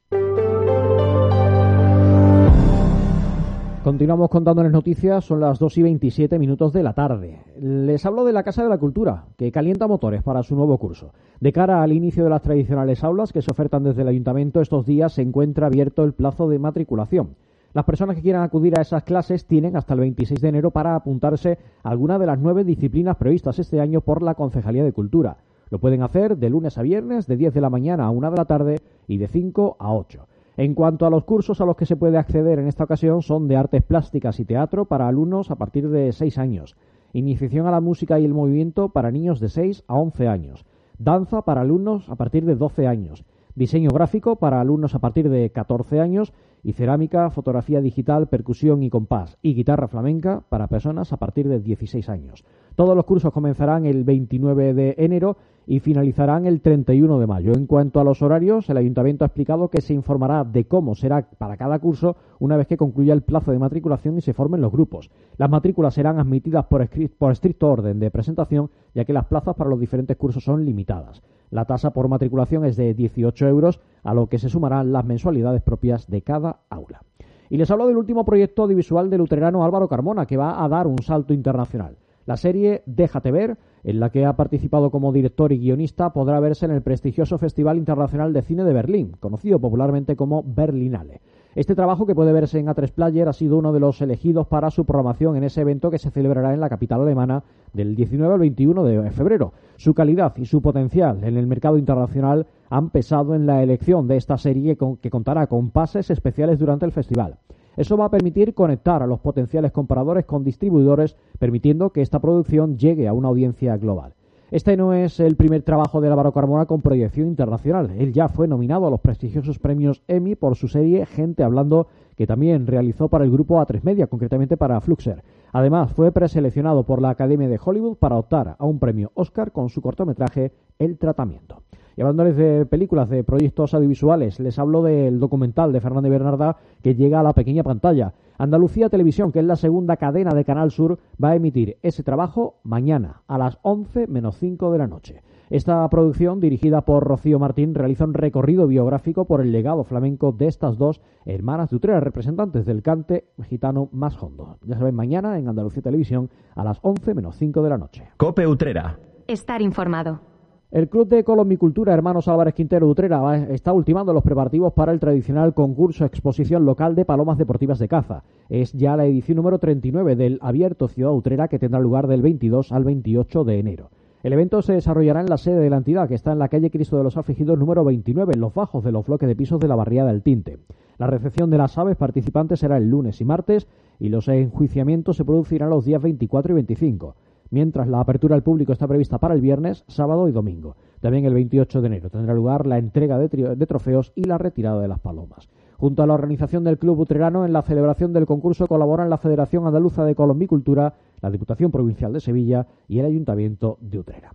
Continuamos 3.83 4.29
contándoles 4.29 4.71
noticias, 4.71 5.25
son 5.25 5.39
las 5.39 5.57
2 5.57 5.79
y 5.79 5.81
27 5.81 6.37
minutos 6.37 6.71
de 6.71 6.83
la 6.83 6.93
tarde. 6.93 7.39
Les 7.59 8.05
hablo 8.05 8.23
de 8.23 8.31
la 8.31 8.43
Casa 8.43 8.61
de 8.61 8.69
la 8.69 8.77
Cultura, 8.77 9.25
que 9.37 9.51
calienta 9.51 9.87
motores 9.87 10.21
para 10.21 10.43
su 10.43 10.55
nuevo 10.55 10.77
curso. 10.77 11.13
De 11.39 11.51
cara 11.51 11.81
al 11.81 11.91
inicio 11.91 12.23
de 12.23 12.29
las 12.29 12.43
tradicionales 12.43 13.03
aulas 13.03 13.33
que 13.33 13.41
se 13.41 13.49
ofertan 13.49 13.83
desde 13.83 14.03
el 14.03 14.09
Ayuntamiento, 14.09 14.61
estos 14.61 14.85
días 14.85 15.13
se 15.13 15.23
encuentra 15.23 15.65
abierto 15.65 16.03
el 16.03 16.13
plazo 16.13 16.47
de 16.47 16.59
matriculación. 16.59 17.35
Las 17.73 17.85
personas 17.85 18.15
que 18.15 18.21
quieran 18.21 18.43
acudir 18.43 18.77
a 18.77 18.83
esas 18.83 19.01
clases 19.01 19.47
tienen 19.47 19.75
hasta 19.75 19.95
el 19.95 20.01
26 20.01 20.39
de 20.39 20.49
enero 20.49 20.69
para 20.69 20.93
apuntarse 20.93 21.57
a 21.81 21.89
alguna 21.89 22.19
de 22.19 22.27
las 22.27 22.37
nueve 22.37 22.63
disciplinas 22.63 23.17
previstas 23.17 23.57
este 23.57 23.81
año 23.81 24.01
por 24.01 24.21
la 24.21 24.35
Concejalía 24.35 24.83
de 24.83 24.93
Cultura. 24.93 25.37
Lo 25.71 25.79
pueden 25.79 26.03
hacer 26.03 26.37
de 26.37 26.51
lunes 26.51 26.77
a 26.77 26.83
viernes, 26.83 27.25
de 27.25 27.35
10 27.35 27.55
de 27.55 27.61
la 27.61 27.71
mañana 27.71 28.05
a 28.05 28.11
1 28.11 28.29
de 28.29 28.37
la 28.37 28.45
tarde 28.45 28.79
y 29.07 29.17
de 29.17 29.27
5 29.27 29.77
a 29.79 29.91
8. 29.91 30.27
En 30.61 30.75
cuanto 30.75 31.07
a 31.07 31.09
los 31.09 31.23
cursos 31.23 31.59
a 31.59 31.65
los 31.65 31.75
que 31.75 31.87
se 31.87 31.95
puede 31.95 32.19
acceder 32.19 32.59
en 32.59 32.67
esta 32.67 32.83
ocasión 32.83 33.23
son 33.23 33.47
de 33.47 33.55
artes 33.55 33.81
plásticas 33.81 34.39
y 34.39 34.45
teatro 34.45 34.85
para 34.85 35.07
alumnos 35.07 35.49
a 35.49 35.55
partir 35.55 35.89
de 35.89 36.11
6 36.11 36.37
años, 36.37 36.75
iniciación 37.13 37.65
a 37.65 37.71
la 37.71 37.81
música 37.81 38.19
y 38.19 38.25
el 38.25 38.35
movimiento 38.35 38.89
para 38.89 39.09
niños 39.09 39.39
de 39.39 39.49
6 39.49 39.85
a 39.87 39.95
11 39.95 40.27
años, 40.27 40.63
danza 40.99 41.41
para 41.41 41.61
alumnos 41.61 42.07
a 42.09 42.15
partir 42.15 42.45
de 42.45 42.55
12 42.55 42.85
años, 42.85 43.25
diseño 43.55 43.89
gráfico 43.89 44.35
para 44.35 44.61
alumnos 44.61 44.93
a 44.93 44.99
partir 44.99 45.31
de 45.31 45.49
14 45.49 45.99
años 45.99 46.31
y 46.63 46.73
cerámica, 46.73 47.29
fotografía 47.29 47.81
digital, 47.81 48.27
percusión 48.27 48.83
y 48.83 48.89
compás 48.89 49.37
y 49.41 49.53
guitarra 49.53 49.87
flamenca 49.87 50.43
para 50.49 50.67
personas 50.67 51.11
a 51.13 51.17
partir 51.17 51.47
de 51.47 51.59
16 51.59 52.09
años. 52.09 52.43
Todos 52.75 52.95
los 52.95 53.05
cursos 53.05 53.33
comenzarán 53.33 53.85
el 53.85 54.03
29 54.03 54.73
de 54.73 54.95
enero 54.97 55.37
y 55.67 55.79
finalizarán 55.79 56.45
el 56.45 56.61
31 56.61 57.19
de 57.19 57.27
mayo. 57.27 57.53
En 57.53 57.67
cuanto 57.67 57.99
a 57.99 58.03
los 58.03 58.21
horarios, 58.21 58.69
el 58.69 58.77
ayuntamiento 58.77 59.23
ha 59.23 59.27
explicado 59.27 59.69
que 59.69 59.81
se 59.81 59.93
informará 59.93 60.43
de 60.43 60.65
cómo 60.65 60.95
será 60.95 61.29
para 61.37 61.57
cada 61.57 61.79
curso 61.79 62.15
una 62.39 62.57
vez 62.57 62.67
que 62.67 62.77
concluya 62.77 63.13
el 63.13 63.21
plazo 63.21 63.51
de 63.51 63.59
matriculación 63.59 64.17
y 64.17 64.21
se 64.21 64.33
formen 64.33 64.61
los 64.61 64.71
grupos. 64.71 65.11
Las 65.37 65.49
matrículas 65.49 65.93
serán 65.93 66.19
admitidas 66.19 66.65
por, 66.65 66.87
por 67.17 67.31
estricto 67.31 67.69
orden 67.69 67.99
de 67.99 68.11
presentación, 68.11 68.69
ya 68.95 69.05
que 69.05 69.13
las 69.13 69.25
plazas 69.25 69.55
para 69.55 69.69
los 69.69 69.79
diferentes 69.79 70.17
cursos 70.17 70.43
son 70.43 70.65
limitadas. 70.65 71.21
La 71.51 71.65
tasa 71.65 71.91
por 71.91 72.07
matriculación 72.07 72.65
es 72.65 72.77
de 72.77 72.93
18 72.93 73.47
euros, 73.47 73.81
a 74.03 74.13
lo 74.13 74.27
que 74.27 74.39
se 74.39 74.49
sumarán 74.49 74.93
las 74.93 75.05
mensualidades 75.05 75.61
propias 75.61 76.07
de 76.07 76.21
cada 76.21 76.50
aula. 76.69 77.01
Y 77.49 77.57
les 77.57 77.69
hablo 77.69 77.87
del 77.87 77.97
último 77.97 78.23
proyecto 78.23 78.63
audiovisual 78.63 79.09
del 79.09 79.19
luterano 79.19 79.63
Álvaro 79.63 79.89
Carmona, 79.89 80.25
que 80.25 80.37
va 80.37 80.63
a 80.63 80.69
dar 80.69 80.87
un 80.87 81.01
salto 81.01 81.33
internacional. 81.33 81.97
La 82.25 82.37
serie 82.37 82.83
Déjate 82.85 83.31
ver, 83.31 83.57
en 83.83 83.99
la 83.99 84.09
que 84.09 84.25
ha 84.25 84.35
participado 84.35 84.91
como 84.91 85.11
director 85.11 85.51
y 85.51 85.59
guionista, 85.59 86.13
podrá 86.13 86.39
verse 86.39 86.65
en 86.65 86.71
el 86.71 86.81
prestigioso 86.81 87.37
Festival 87.37 87.77
Internacional 87.77 88.31
de 88.31 88.41
Cine 88.43 88.63
de 88.63 88.73
Berlín, 88.73 89.17
conocido 89.19 89.59
popularmente 89.59 90.15
como 90.15 90.43
Berlinale. 90.43 91.21
Este 91.53 91.75
trabajo, 91.75 92.05
que 92.05 92.15
puede 92.15 92.31
verse 92.31 92.59
en 92.59 92.67
A3 92.67 92.93
Player, 92.93 93.27
ha 93.27 93.33
sido 93.33 93.57
uno 93.57 93.73
de 93.73 93.81
los 93.81 94.01
elegidos 94.01 94.47
para 94.47 94.71
su 94.71 94.85
programación 94.85 95.35
en 95.35 95.43
ese 95.43 95.59
evento 95.59 95.91
que 95.91 95.99
se 95.99 96.09
celebrará 96.09 96.53
en 96.53 96.61
la 96.61 96.69
capital 96.69 97.01
alemana 97.01 97.43
del 97.73 97.93
19 97.93 98.33
al 98.33 98.39
21 98.39 98.85
de 98.85 99.11
febrero. 99.11 99.51
Su 99.75 99.93
calidad 99.93 100.33
y 100.37 100.45
su 100.45 100.61
potencial 100.61 101.25
en 101.25 101.35
el 101.35 101.47
mercado 101.47 101.77
internacional 101.77 102.47
han 102.69 102.89
pesado 102.89 103.35
en 103.35 103.47
la 103.47 103.61
elección 103.61 104.07
de 104.07 104.15
esta 104.15 104.37
serie 104.37 104.77
que 105.01 105.09
contará 105.09 105.47
con 105.47 105.71
pases 105.71 106.09
especiales 106.09 106.57
durante 106.57 106.85
el 106.85 106.93
festival. 106.93 107.35
Eso 107.75 107.97
va 107.97 108.05
a 108.05 108.11
permitir 108.11 108.53
conectar 108.53 109.03
a 109.03 109.07
los 109.07 109.19
potenciales 109.19 109.73
compradores 109.73 110.23
con 110.23 110.45
distribuidores, 110.45 111.17
permitiendo 111.37 111.89
que 111.89 112.01
esta 112.01 112.19
producción 112.19 112.77
llegue 112.77 113.09
a 113.09 113.13
una 113.13 113.27
audiencia 113.27 113.75
global. 113.75 114.13
Este 114.51 114.75
no 114.75 114.91
es 114.91 115.21
el 115.21 115.37
primer 115.37 115.61
trabajo 115.61 116.01
de 116.01 116.09
Álvaro 116.09 116.33
Carmona 116.33 116.65
con 116.65 116.81
proyección 116.81 117.29
internacional. 117.29 117.89
Él 117.97 118.11
ya 118.11 118.27
fue 118.27 118.49
nominado 118.49 118.85
a 118.85 118.89
los 118.89 118.99
prestigiosos 118.99 119.59
premios 119.59 120.03
Emmy 120.09 120.35
por 120.35 120.57
su 120.57 120.67
serie 120.67 121.05
Gente 121.05 121.45
Hablando, 121.45 121.87
que 122.17 122.27
también 122.27 122.67
realizó 122.67 123.07
para 123.07 123.23
el 123.23 123.31
grupo 123.31 123.61
A3 123.61 123.81
Media, 123.83 124.07
concretamente 124.07 124.57
para 124.57 124.81
Fluxer. 124.81 125.23
Además, 125.53 125.93
fue 125.93 126.11
preseleccionado 126.11 126.83
por 126.83 127.01
la 127.01 127.11
Academia 127.11 127.47
de 127.47 127.61
Hollywood 127.63 127.95
para 127.95 128.17
optar 128.17 128.57
a 128.59 128.65
un 128.65 128.77
premio 128.77 129.13
Oscar 129.13 129.53
con 129.53 129.69
su 129.69 129.81
cortometraje 129.81 130.51
El 130.79 130.97
Tratamiento. 130.97 131.63
Y 131.97 132.01
hablándoles 132.01 132.37
de 132.37 132.65
películas, 132.65 133.09
de 133.09 133.23
proyectos 133.23 133.73
audiovisuales, 133.73 134.39
les 134.39 134.57
hablo 134.59 134.81
del 134.83 135.19
documental 135.19 135.71
de 135.71 135.81
Fernández 135.81 136.11
Bernarda 136.11 136.57
que 136.81 136.95
llega 136.95 137.19
a 137.19 137.23
la 137.23 137.33
pequeña 137.33 137.63
pantalla. 137.63 138.13
Andalucía 138.37 138.89
Televisión, 138.89 139.31
que 139.31 139.39
es 139.39 139.45
la 139.45 139.55
segunda 139.55 139.97
cadena 139.97 140.33
de 140.33 140.45
Canal 140.45 140.71
Sur, 140.71 140.99
va 141.23 141.29
a 141.29 141.35
emitir 141.35 141.77
ese 141.81 142.03
trabajo 142.03 142.55
mañana 142.63 143.21
a 143.27 143.37
las 143.37 143.59
11 143.61 144.07
menos 144.07 144.37
5 144.37 144.71
de 144.71 144.77
la 144.77 144.87
noche. 144.87 145.21
Esta 145.51 145.87
producción, 145.89 146.39
dirigida 146.39 146.85
por 146.85 147.03
Rocío 147.03 147.37
Martín, 147.37 147.75
realiza 147.75 148.05
un 148.05 148.13
recorrido 148.13 148.67
biográfico 148.67 149.25
por 149.25 149.41
el 149.41 149.51
legado 149.51 149.83
flamenco 149.83 150.31
de 150.31 150.47
estas 150.47 150.77
dos 150.77 151.01
hermanas 151.25 151.69
de 151.69 151.75
Utrera, 151.75 151.99
representantes 151.99 152.65
del 152.65 152.81
cante 152.81 153.25
gitano 153.43 153.89
más 153.91 154.15
hondo. 154.23 154.57
Ya 154.63 154.77
saben, 154.77 154.95
mañana 154.95 155.37
en 155.37 155.49
Andalucía 155.49 155.81
Televisión 155.81 156.29
a 156.55 156.63
las 156.63 156.79
11 156.81 157.13
menos 157.15 157.35
5 157.35 157.61
de 157.61 157.69
la 157.69 157.77
noche. 157.77 158.07
Cope 158.15 158.47
Utrera. 158.47 158.97
Estar 159.27 159.61
informado. 159.61 160.30
El 160.71 160.87
Club 160.87 161.09
de 161.09 161.25
Colombicultura 161.25 161.93
Hermanos 161.93 162.29
Álvarez 162.29 162.53
Quintero 162.53 162.85
de 162.85 162.93
Utrera 162.93 163.45
está 163.49 163.73
ultimando 163.73 164.13
los 164.13 164.23
preparativos 164.23 164.71
para 164.71 164.93
el 164.93 165.01
tradicional 165.01 165.53
concurso 165.53 166.05
exposición 166.05 166.63
local 166.63 166.95
de 166.95 167.03
palomas 167.03 167.37
deportivas 167.37 167.77
de 167.77 167.89
caza. 167.89 168.23
Es 168.47 168.71
ya 168.71 168.95
la 168.95 169.05
edición 169.05 169.35
número 169.35 169.59
39 169.59 170.15
del 170.15 170.39
Abierto 170.41 170.87
Ciudad 170.87 171.11
Utrera 171.11 171.49
que 171.49 171.59
tendrá 171.59 171.81
lugar 171.81 172.07
del 172.07 172.21
22 172.21 172.71
al 172.71 172.85
28 172.85 173.43
de 173.43 173.59
enero. 173.59 173.89
El 174.23 174.31
evento 174.31 174.61
se 174.61 174.71
desarrollará 174.71 175.19
en 175.19 175.29
la 175.29 175.37
sede 175.37 175.59
de 175.59 175.69
la 175.69 175.75
entidad, 175.75 176.07
que 176.07 176.15
está 176.15 176.31
en 176.31 176.39
la 176.39 176.47
calle 176.47 176.71
Cristo 176.71 176.95
de 176.95 177.03
los 177.03 177.17
Afligidos 177.17 177.59
número 177.59 177.83
29, 177.83 178.35
en 178.35 178.39
los 178.39 178.53
bajos 178.53 178.81
de 178.81 178.93
los 178.93 179.05
bloques 179.05 179.27
de 179.27 179.35
pisos 179.35 179.59
de 179.59 179.67
la 179.67 179.75
barriada 179.75 180.13
del 180.13 180.21
Tinte. 180.21 180.59
La 180.97 181.07
recepción 181.07 181.49
de 181.49 181.57
las 181.57 181.77
aves 181.77 181.97
participantes 181.97 182.61
será 182.61 182.77
el 182.77 182.89
lunes 182.89 183.19
y 183.19 183.25
martes 183.25 183.67
y 183.99 184.07
los 184.07 184.29
enjuiciamientos 184.29 185.17
se 185.17 185.25
producirán 185.25 185.69
los 185.69 185.83
días 185.83 186.01
24 186.01 186.53
y 186.53 186.55
25 186.55 187.15
mientras 187.51 187.87
la 187.87 187.99
apertura 187.99 188.35
al 188.35 188.43
público 188.43 188.73
está 188.73 188.87
prevista 188.87 189.19
para 189.19 189.35
el 189.35 189.41
viernes, 189.41 189.83
sábado 189.87 190.27
y 190.27 190.31
domingo. 190.31 190.75
También 191.01 191.25
el 191.25 191.33
28 191.33 191.81
de 191.81 191.87
enero 191.87 192.09
tendrá 192.09 192.33
lugar 192.33 192.65
la 192.65 192.77
entrega 192.77 193.19
de, 193.19 193.65
trofeos 193.67 194.11
y 194.15 194.23
la 194.23 194.37
retirada 194.37 194.81
de 194.81 194.87
las 194.87 194.99
palomas. 194.99 195.49
Junto 195.77 196.03
a 196.03 196.07
la 196.07 196.13
organización 196.13 196.63
del 196.63 196.77
Club 196.77 196.99
Utrerano, 196.99 197.45
en 197.45 197.53
la 197.53 197.63
celebración 197.63 198.13
del 198.13 198.25
concurso 198.25 198.67
colaboran 198.67 199.09
la 199.09 199.17
Federación 199.17 199.65
Andaluza 199.65 200.05
de 200.05 200.15
Colombicultura, 200.15 200.93
la 201.21 201.31
Diputación 201.31 201.71
Provincial 201.71 202.13
de 202.13 202.19
Sevilla 202.19 202.67
y 202.87 202.99
el 202.99 203.05
Ayuntamiento 203.05 203.77
de 203.81 203.99
Utrera. 203.99 204.31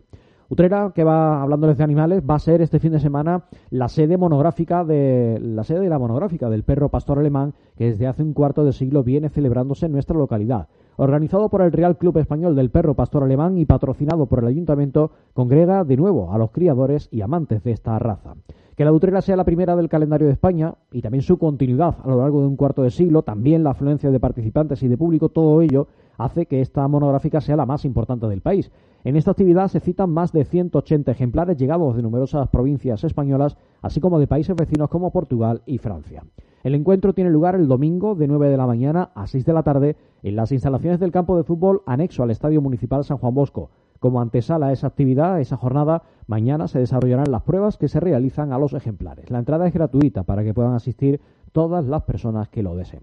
Utrera, 0.48 0.92
que 0.94 1.02
va 1.02 1.42
hablándoles 1.42 1.76
de 1.76 1.84
animales, 1.84 2.22
va 2.28 2.36
a 2.36 2.40
ser 2.40 2.62
este 2.62 2.78
fin 2.78 2.92
de 2.92 3.00
semana 3.00 3.44
la 3.70 3.88
sede 3.88 4.16
monográfica 4.16 4.84
de 4.84 5.38
la 5.40 5.64
sede 5.64 5.80
de 5.80 5.88
la 5.88 5.98
monográfica 5.98 6.48
del 6.48 6.62
perro 6.62 6.88
pastor 6.88 7.18
alemán 7.18 7.54
que 7.76 7.86
desde 7.86 8.06
hace 8.06 8.22
un 8.22 8.32
cuarto 8.32 8.64
de 8.64 8.72
siglo 8.72 9.02
viene 9.02 9.28
celebrándose 9.28 9.86
en 9.86 9.92
nuestra 9.92 10.16
localidad. 10.16 10.68
Organizado 10.98 11.50
por 11.50 11.60
el 11.60 11.72
Real 11.72 11.98
Club 11.98 12.16
Español 12.16 12.56
del 12.56 12.70
Perro 12.70 12.94
Pastor 12.94 13.22
Alemán 13.22 13.58
y 13.58 13.66
patrocinado 13.66 14.26
por 14.26 14.38
el 14.38 14.46
Ayuntamiento, 14.46 15.10
congrega 15.34 15.84
de 15.84 15.96
nuevo 15.96 16.32
a 16.32 16.38
los 16.38 16.52
criadores 16.52 17.08
y 17.10 17.20
amantes 17.20 17.62
de 17.64 17.72
esta 17.72 17.98
raza. 17.98 18.34
Que 18.76 18.84
la 18.84 18.92
Utrera 18.92 19.22
sea 19.22 19.36
la 19.36 19.44
primera 19.44 19.74
del 19.74 19.88
calendario 19.88 20.26
de 20.26 20.34
España 20.34 20.74
y 20.92 21.00
también 21.00 21.22
su 21.22 21.38
continuidad 21.38 21.96
a 22.04 22.08
lo 22.08 22.20
largo 22.20 22.42
de 22.42 22.48
un 22.48 22.56
cuarto 22.56 22.82
de 22.82 22.90
siglo, 22.90 23.22
también 23.22 23.64
la 23.64 23.70
afluencia 23.70 24.10
de 24.10 24.20
participantes 24.20 24.82
y 24.82 24.88
de 24.88 24.98
público, 24.98 25.30
todo 25.30 25.62
ello 25.62 25.86
hace 26.18 26.44
que 26.44 26.60
esta 26.60 26.86
monográfica 26.86 27.40
sea 27.40 27.56
la 27.56 27.64
más 27.64 27.86
importante 27.86 28.26
del 28.26 28.42
país. 28.42 28.70
En 29.02 29.16
esta 29.16 29.30
actividad 29.30 29.68
se 29.68 29.80
citan 29.80 30.10
más 30.10 30.30
de 30.30 30.44
180 30.44 31.10
ejemplares 31.10 31.56
llegados 31.56 31.96
de 31.96 32.02
numerosas 32.02 32.48
provincias 32.48 33.02
españolas, 33.02 33.56
así 33.80 33.98
como 33.98 34.18
de 34.18 34.26
países 34.26 34.54
vecinos 34.54 34.90
como 34.90 35.10
Portugal 35.10 35.62
y 35.64 35.78
Francia. 35.78 36.24
El 36.62 36.74
encuentro 36.74 37.14
tiene 37.14 37.30
lugar 37.30 37.54
el 37.54 37.68
domingo 37.68 38.14
de 38.14 38.26
9 38.26 38.50
de 38.50 38.56
la 38.58 38.66
mañana 38.66 39.10
a 39.14 39.26
6 39.26 39.46
de 39.46 39.52
la 39.54 39.62
tarde 39.62 39.96
en 40.22 40.36
las 40.36 40.52
instalaciones 40.52 41.00
del 41.00 41.12
campo 41.12 41.38
de 41.38 41.44
fútbol 41.44 41.80
anexo 41.86 42.22
al 42.22 42.30
Estadio 42.30 42.60
Municipal 42.60 43.04
San 43.04 43.16
Juan 43.16 43.32
Bosco. 43.32 43.70
Como 44.00 44.20
antesala 44.20 44.68
a 44.68 44.72
esa 44.72 44.86
actividad, 44.86 45.34
a 45.34 45.40
esa 45.40 45.56
jornada, 45.56 46.02
mañana 46.26 46.68
se 46.68 46.78
desarrollarán 46.78 47.30
las 47.30 47.42
pruebas 47.42 47.78
que 47.78 47.88
se 47.88 48.00
realizan 48.00 48.52
a 48.52 48.58
los 48.58 48.72
ejemplares. 48.74 49.30
La 49.30 49.38
entrada 49.38 49.66
es 49.66 49.74
gratuita 49.74 50.22
para 50.22 50.44
que 50.44 50.54
puedan 50.54 50.74
asistir 50.74 51.20
todas 51.52 51.86
las 51.86 52.02
personas 52.02 52.48
que 52.48 52.62
lo 52.62 52.76
deseen. 52.76 53.02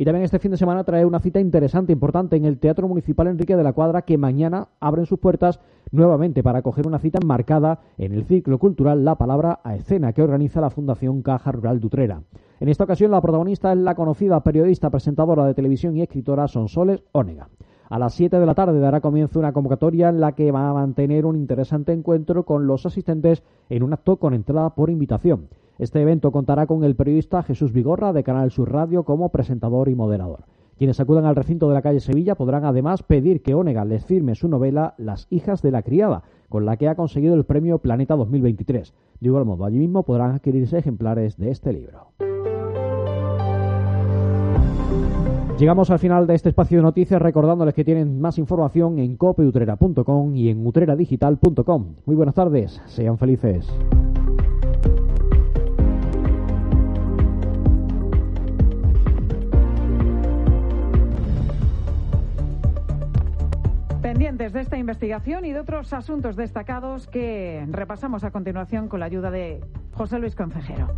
Y 0.00 0.04
también 0.06 0.24
este 0.24 0.38
fin 0.38 0.50
de 0.50 0.56
semana 0.56 0.82
trae 0.82 1.04
una 1.04 1.20
cita 1.20 1.40
interesante, 1.40 1.92
importante, 1.92 2.34
en 2.34 2.46
el 2.46 2.58
Teatro 2.58 2.88
Municipal 2.88 3.26
Enrique 3.26 3.54
de 3.54 3.62
la 3.62 3.74
Cuadra, 3.74 4.00
que 4.00 4.16
mañana 4.16 4.68
abren 4.80 5.04
sus 5.04 5.18
puertas 5.18 5.60
nuevamente 5.90 6.42
para 6.42 6.60
acoger 6.60 6.86
una 6.86 6.98
cita 6.98 7.18
enmarcada 7.20 7.80
en 7.98 8.14
el 8.14 8.24
ciclo 8.24 8.58
cultural 8.58 9.04
La 9.04 9.16
Palabra 9.16 9.60
a 9.62 9.76
Escena, 9.76 10.14
que 10.14 10.22
organiza 10.22 10.62
la 10.62 10.70
Fundación 10.70 11.20
Caja 11.20 11.52
Rural 11.52 11.80
Dutrera. 11.80 12.22
En 12.60 12.70
esta 12.70 12.84
ocasión, 12.84 13.10
la 13.10 13.20
protagonista 13.20 13.72
es 13.72 13.78
la 13.78 13.94
conocida 13.94 14.42
periodista, 14.42 14.88
presentadora 14.88 15.44
de 15.44 15.52
televisión 15.52 15.94
y 15.96 16.00
escritora 16.00 16.48
Sonsoles 16.48 17.02
Ónega. 17.12 17.48
A 17.90 17.98
las 17.98 18.14
7 18.14 18.38
de 18.38 18.46
la 18.46 18.54
tarde 18.54 18.78
dará 18.78 19.00
comienzo 19.00 19.40
una 19.40 19.52
convocatoria 19.52 20.10
en 20.10 20.20
la 20.20 20.30
que 20.36 20.52
va 20.52 20.70
a 20.70 20.74
mantener 20.74 21.26
un 21.26 21.34
interesante 21.34 21.92
encuentro 21.92 22.44
con 22.44 22.68
los 22.68 22.86
asistentes 22.86 23.42
en 23.68 23.82
un 23.82 23.92
acto 23.92 24.18
con 24.18 24.32
entrada 24.32 24.76
por 24.76 24.90
invitación. 24.90 25.48
Este 25.76 26.00
evento 26.00 26.30
contará 26.30 26.68
con 26.68 26.84
el 26.84 26.94
periodista 26.94 27.42
Jesús 27.42 27.72
Vigorra 27.72 28.12
de 28.12 28.22
Canal 28.22 28.52
Sur 28.52 28.70
Radio 28.70 29.02
como 29.02 29.30
presentador 29.30 29.88
y 29.88 29.96
moderador. 29.96 30.44
Quienes 30.78 31.00
acudan 31.00 31.24
al 31.24 31.34
recinto 31.34 31.66
de 31.66 31.74
la 31.74 31.82
calle 31.82 31.98
Sevilla 31.98 32.36
podrán 32.36 32.64
además 32.64 33.02
pedir 33.02 33.42
que 33.42 33.54
Onega 33.54 33.84
les 33.84 34.04
firme 34.04 34.36
su 34.36 34.46
novela 34.46 34.94
Las 34.96 35.26
hijas 35.28 35.60
de 35.60 35.72
la 35.72 35.82
criada, 35.82 36.22
con 36.48 36.64
la 36.64 36.76
que 36.76 36.86
ha 36.86 36.94
conseguido 36.94 37.34
el 37.34 37.44
premio 37.44 37.80
Planeta 37.80 38.14
2023. 38.14 38.94
De 39.18 39.26
igual 39.26 39.46
modo, 39.46 39.64
allí 39.64 39.78
mismo 39.80 40.04
podrán 40.04 40.30
adquirirse 40.30 40.78
ejemplares 40.78 41.36
de 41.36 41.50
este 41.50 41.72
libro. 41.72 42.12
Llegamos 45.60 45.90
al 45.90 45.98
final 45.98 46.26
de 46.26 46.34
este 46.34 46.48
espacio 46.48 46.78
de 46.78 46.82
noticias 46.82 47.20
recordándoles 47.20 47.74
que 47.74 47.84
tienen 47.84 48.18
más 48.18 48.38
información 48.38 48.98
en 48.98 49.18
copeutrera.com 49.18 50.34
y 50.34 50.48
en 50.48 50.66
utreradigital.com. 50.66 51.96
Muy 52.06 52.16
buenas 52.16 52.34
tardes, 52.34 52.80
sean 52.86 53.18
felices. 53.18 53.70
pendientes 64.00 64.54
de 64.54 64.62
esta 64.62 64.78
investigación 64.78 65.44
y 65.44 65.52
de 65.52 65.60
otros 65.60 65.92
asuntos 65.92 66.36
destacados 66.36 67.06
que 67.06 67.66
repasamos 67.70 68.24
a 68.24 68.30
continuación 68.30 68.88
con 68.88 69.00
la 69.00 69.06
ayuda 69.06 69.30
de 69.30 69.60
José 69.92 70.18
Luis 70.18 70.34
Concejero. 70.34 70.88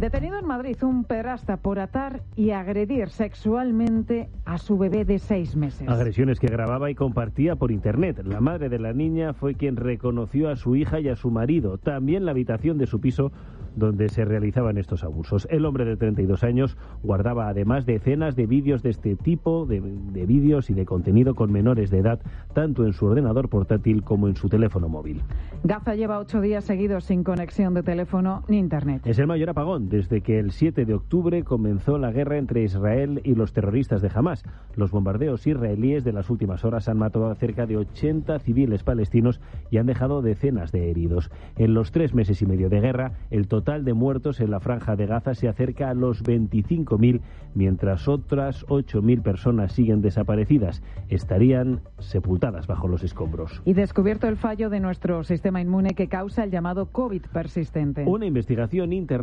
Detenido 0.00 0.38
en 0.38 0.46
Madrid 0.46 0.82
un 0.82 1.04
perasta 1.04 1.58
por 1.58 1.78
atar 1.78 2.22
y 2.34 2.52
agredir 2.52 3.10
sexualmente 3.10 4.30
a 4.46 4.56
su 4.56 4.78
bebé 4.78 5.04
de 5.04 5.18
seis 5.18 5.56
meses. 5.56 5.86
Agresiones 5.90 6.40
que 6.40 6.46
grababa 6.46 6.90
y 6.90 6.94
compartía 6.94 7.56
por 7.56 7.70
internet. 7.70 8.22
La 8.24 8.40
madre 8.40 8.70
de 8.70 8.78
la 8.78 8.94
niña 8.94 9.34
fue 9.34 9.56
quien 9.56 9.76
reconoció 9.76 10.48
a 10.48 10.56
su 10.56 10.74
hija 10.74 11.00
y 11.00 11.10
a 11.10 11.16
su 11.16 11.30
marido. 11.30 11.76
También 11.76 12.24
la 12.24 12.30
habitación 12.30 12.78
de 12.78 12.86
su 12.86 12.98
piso 12.98 13.30
donde 13.76 14.08
se 14.08 14.24
realizaban 14.24 14.78
estos 14.78 15.04
abusos. 15.04 15.46
El 15.50 15.64
hombre 15.64 15.84
de 15.84 15.96
32 15.96 16.44
años 16.44 16.76
guardaba 17.02 17.48
además 17.48 17.86
decenas 17.86 18.36
de 18.36 18.46
vídeos 18.46 18.82
de 18.82 18.90
este 18.90 19.16
tipo, 19.16 19.66
de, 19.66 19.80
de 19.80 20.26
vídeos 20.26 20.70
y 20.70 20.74
de 20.74 20.84
contenido 20.84 21.34
con 21.34 21.52
menores 21.52 21.90
de 21.90 21.98
edad, 21.98 22.20
tanto 22.52 22.84
en 22.84 22.92
su 22.92 23.06
ordenador 23.06 23.48
portátil 23.48 24.02
como 24.02 24.28
en 24.28 24.36
su 24.36 24.48
teléfono 24.48 24.88
móvil. 24.88 25.22
Gaza 25.62 25.94
lleva 25.94 26.18
ocho 26.18 26.40
días 26.40 26.64
seguidos 26.64 27.04
sin 27.04 27.22
conexión 27.22 27.74
de 27.74 27.82
teléfono 27.82 28.42
ni 28.48 28.58
internet. 28.58 29.02
Es 29.04 29.18
el 29.18 29.26
mayor 29.26 29.50
apagón 29.50 29.88
desde 29.88 30.20
que 30.20 30.38
el 30.38 30.52
7 30.52 30.84
de 30.84 30.94
octubre 30.94 31.44
comenzó 31.44 31.98
la 31.98 32.12
guerra 32.12 32.38
entre 32.38 32.62
Israel 32.62 33.20
y 33.24 33.34
los 33.34 33.52
terroristas 33.52 34.02
de 34.02 34.10
Hamas. 34.14 34.44
Los 34.74 34.90
bombardeos 34.90 35.46
israelíes 35.46 36.04
de 36.04 36.12
las 36.12 36.30
últimas 36.30 36.64
horas 36.64 36.88
han 36.88 36.98
matado 36.98 37.30
a 37.30 37.34
cerca 37.34 37.66
de 37.66 37.76
80 37.76 38.38
civiles 38.40 38.82
palestinos 38.82 39.40
y 39.70 39.78
han 39.78 39.86
dejado 39.86 40.22
decenas 40.22 40.72
de 40.72 40.90
heridos. 40.90 41.30
En 41.56 41.74
los 41.74 41.92
tres 41.92 42.14
meses 42.14 42.42
y 42.42 42.46
medio 42.46 42.68
de 42.68 42.80
guerra, 42.80 43.12
el 43.30 43.46
total 43.48 43.59
de 43.60 43.94
muertos 43.94 44.40
en 44.40 44.50
la 44.50 44.58
franja 44.58 44.96
de 44.96 45.06
Gaza 45.06 45.34
se 45.34 45.46
acerca 45.46 45.90
a 45.90 45.94
los 45.94 46.24
25.000, 46.24 47.20
mientras 47.54 48.08
otras 48.08 48.66
8.000 48.66 49.22
personas 49.22 49.72
siguen 49.72 50.00
desaparecidas. 50.00 50.82
Estarían 51.08 51.80
sepultadas 51.98 52.66
bajo 52.66 52.88
los 52.88 53.04
escombros. 53.04 53.62
Y 53.64 53.74
descubierto 53.74 54.26
el 54.28 54.36
fallo 54.36 54.70
de 54.70 54.80
nuestro 54.80 55.22
sistema 55.24 55.60
inmune 55.60 55.94
que 55.94 56.08
causa 56.08 56.42
el 56.42 56.50
llamado 56.50 56.86
COVID 56.86 57.22
persistente. 57.32 58.04
Una 58.06 58.26
investigación 58.26 58.92
interna 58.92 59.20